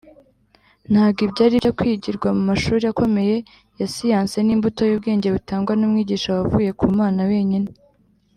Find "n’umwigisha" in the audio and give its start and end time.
5.75-6.29